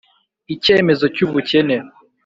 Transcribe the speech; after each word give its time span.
icyemezo 0.53 1.05
cy’ubukene: 1.15 1.75